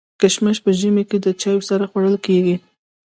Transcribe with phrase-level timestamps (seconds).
[0.21, 2.55] کشمش په ژمي کي د چايو سره خوړل کيږي.